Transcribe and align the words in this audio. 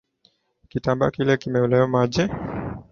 Kitambaa 0.69 1.11
kile 1.11 1.37
kimelowa 1.37 1.87
maji 1.87 2.27